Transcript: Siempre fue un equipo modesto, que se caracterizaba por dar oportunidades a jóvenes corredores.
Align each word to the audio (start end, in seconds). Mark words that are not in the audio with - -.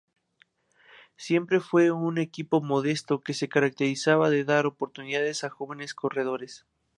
Siempre 1.15 1.59
fue 1.59 1.91
un 1.91 2.17
equipo 2.17 2.59
modesto, 2.59 3.21
que 3.21 3.35
se 3.35 3.49
caracterizaba 3.49 4.29
por 4.31 4.45
dar 4.45 4.65
oportunidades 4.65 5.43
a 5.43 5.51
jóvenes 5.51 5.93
corredores. 5.93 6.65